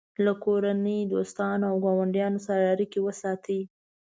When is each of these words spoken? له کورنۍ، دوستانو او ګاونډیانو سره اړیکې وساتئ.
له 0.25 0.33
کورنۍ، 0.43 0.99
دوستانو 1.13 1.63
او 1.71 1.75
ګاونډیانو 1.85 2.39
سره 2.47 2.63
اړیکې 2.73 2.99
وساتئ. 3.03 3.61